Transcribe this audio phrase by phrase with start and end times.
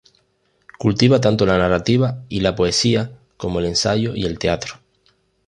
[0.79, 4.79] Cultiva tanto la narrativa y la poesía como el ensayo y el teatro.